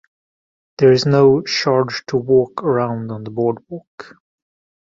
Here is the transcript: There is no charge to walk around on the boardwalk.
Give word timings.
There 0.79 0.91
is 0.91 1.05
no 1.05 1.43
charge 1.43 2.03
to 2.07 2.17
walk 2.17 2.63
around 2.63 3.11
on 3.11 3.23
the 3.23 3.29
boardwalk. 3.29 4.15